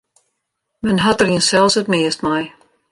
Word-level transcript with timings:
Men 0.81 0.99
hat 1.03 1.19
der 1.19 1.29
jinsels 1.33 1.75
it 1.81 1.91
meast 1.93 2.19
mei. 2.27 2.41